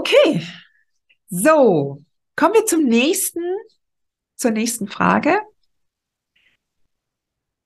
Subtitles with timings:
[0.00, 0.42] Okay,
[1.28, 2.02] so,
[2.34, 3.42] kommen wir zum nächsten,
[4.34, 5.38] zur nächsten Frage.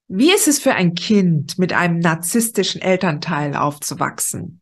[0.08, 4.60] Wie ist es für ein Kind, mit einem narzisstischen Elternteil aufzuwachsen?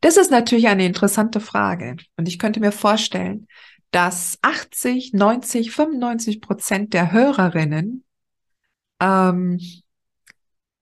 [0.00, 1.96] Das ist natürlich eine interessante Frage.
[2.16, 3.46] Und ich könnte mir vorstellen,
[3.90, 8.04] dass 80, 90, 95 Prozent der Hörerinnen
[9.00, 9.60] ähm,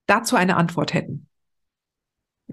[0.06, 1.28] dazu eine Antwort hätten.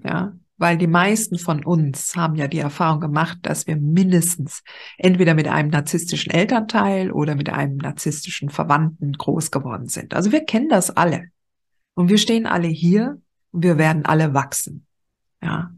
[0.02, 4.62] Ja, weil die meisten von uns haben ja die Erfahrung gemacht, dass wir mindestens
[4.96, 10.14] entweder mit einem narzisstischen Elternteil oder mit einem narzisstischen Verwandten groß geworden sind.
[10.14, 11.30] Also wir kennen das alle.
[11.94, 13.20] Und wir stehen alle hier
[13.52, 14.86] und wir werden alle wachsen.
[15.42, 15.72] Ja.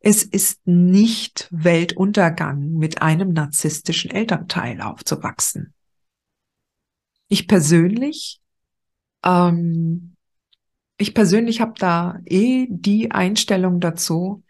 [0.00, 5.74] Es ist nicht Weltuntergang, mit einem narzisstischen Elternteil aufzuwachsen.
[7.28, 8.40] Ich persönlich
[9.24, 10.11] ähm,
[11.02, 14.42] ich persönlich habe da eh die Einstellung dazu,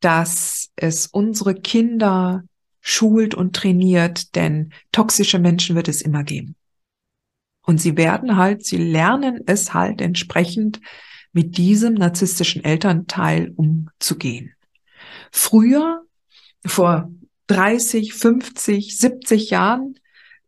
[0.00, 2.44] dass es unsere Kinder
[2.80, 6.56] schult und trainiert, denn toxische Menschen wird es immer geben.
[7.62, 10.80] Und sie werden halt, sie lernen es halt entsprechend
[11.32, 14.52] mit diesem narzisstischen Elternteil umzugehen.
[15.32, 16.02] Früher,
[16.66, 17.10] vor
[17.46, 19.94] 30, 50, 70 Jahren,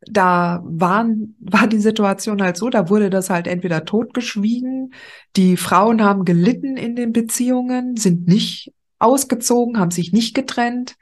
[0.00, 4.92] da waren, war die Situation halt so, da wurde das halt entweder totgeschwiegen,
[5.36, 10.96] die Frauen haben gelitten in den Beziehungen, sind nicht ausgezogen, haben sich nicht getrennt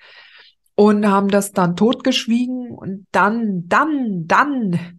[0.74, 4.98] und haben das dann totgeschwiegen und dann, dann, dann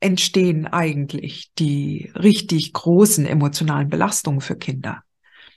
[0.00, 5.02] entstehen eigentlich die richtig großen emotionalen Belastungen für Kinder.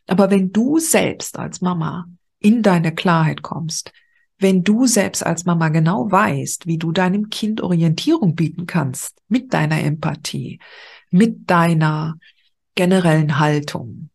[0.08, 2.06] Aber wenn du selbst als Mama
[2.40, 3.92] in deine Klarheit kommst,
[4.39, 9.53] wenn du selbst als Mama genau weißt, wie du deinem Kind Orientierung bieten kannst mit
[9.53, 10.59] deiner Empathie,
[11.11, 12.17] mit deiner
[12.75, 14.09] generellen Haltung,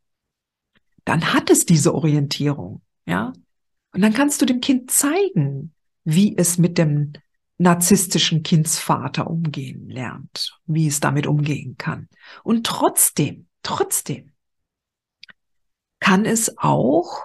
[1.05, 3.33] dann hat es diese Orientierung, ja?
[3.93, 5.75] Und dann kannst du dem Kind zeigen,
[6.05, 7.13] wie es mit dem
[7.59, 12.09] narzisstischen Kindsvater umgehen lernt, wie es damit umgehen kann.
[12.43, 14.33] Und trotzdem, trotzdem
[16.01, 17.23] kann es auch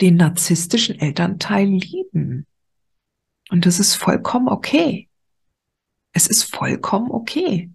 [0.00, 2.46] den narzisstischen Elternteil lieben.
[3.50, 5.08] Und das ist vollkommen okay.
[6.12, 7.70] Es ist vollkommen okay,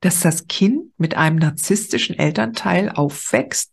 [0.00, 3.72] dass das Kind mit einem narzisstischen Elternteil aufwächst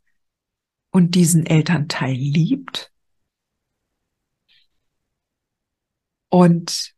[0.91, 2.91] und diesen Elternteil liebt.
[6.29, 6.93] Und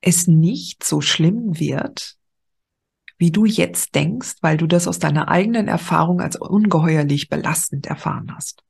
[0.00, 2.17] es nicht so schlimm wird,
[3.18, 8.34] wie du jetzt denkst, weil du das aus deiner eigenen Erfahrung als ungeheuerlich belastend erfahren
[8.34, 8.62] hast.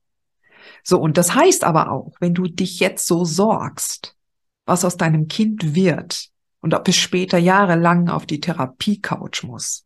[0.83, 4.17] So, und das heißt aber auch, wenn du dich jetzt so sorgst,
[4.65, 9.85] was aus deinem Kind wird und ob es später jahrelang auf die Therapie-Couch muss,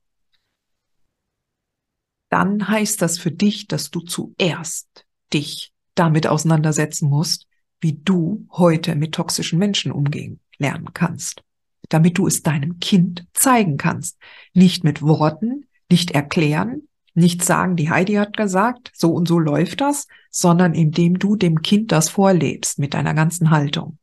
[2.30, 7.46] dann heißt das für dich, dass du zuerst dich damit auseinandersetzen musst,
[7.80, 11.42] wie du heute mit toxischen Menschen umgehen lernen kannst
[11.92, 14.18] damit du es deinem Kind zeigen kannst.
[14.54, 19.80] Nicht mit Worten, nicht erklären, nicht sagen, die Heidi hat gesagt, so und so läuft
[19.82, 23.98] das, sondern indem du dem Kind das vorlebst mit deiner ganzen Haltung.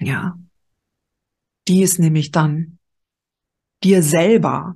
[0.00, 0.36] Ja.
[1.68, 2.78] Die ist nämlich dann
[3.84, 4.74] dir selber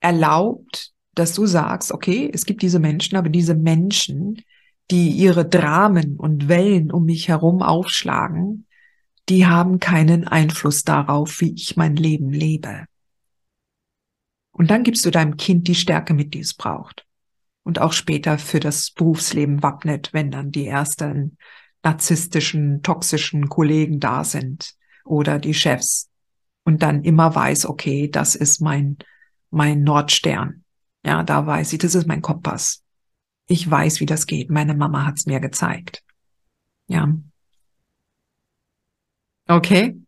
[0.00, 4.42] erlaubt, dass du sagst, okay, es gibt diese Menschen, aber diese Menschen,
[4.90, 8.66] die ihre Dramen und Wellen um mich herum aufschlagen,
[9.28, 12.86] die haben keinen Einfluss darauf, wie ich mein Leben lebe.
[14.52, 17.06] Und dann gibst du deinem Kind die Stärke mit, die es braucht.
[17.64, 21.38] Und auch später für das Berufsleben wappnet, wenn dann die ersten
[21.82, 24.74] narzisstischen, toxischen Kollegen da sind
[25.04, 26.10] oder die Chefs.
[26.64, 28.98] Und dann immer weiß, okay, das ist mein,
[29.50, 30.64] mein Nordstern.
[31.04, 32.82] Ja, da weiß ich, das ist mein Kompass.
[33.48, 34.50] Ich weiß, wie das geht.
[34.50, 36.04] Meine Mama hat's mir gezeigt.
[36.86, 37.12] Ja.
[39.52, 40.00] Okay.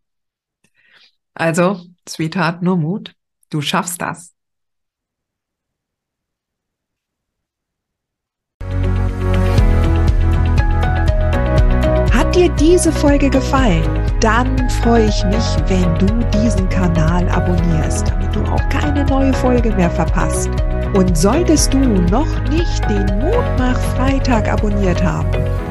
[1.35, 3.13] Also, Sweetheart, nur Mut.
[3.51, 4.33] Du schaffst das.
[12.11, 13.83] Hat dir diese Folge gefallen?
[14.19, 16.07] Dann freue ich mich, wenn du
[16.39, 20.49] diesen Kanal abonnierst, damit du auch keine neue Folge mehr verpasst.
[20.95, 25.44] Und solltest du noch nicht den Mutmach Freitag abonniert haben,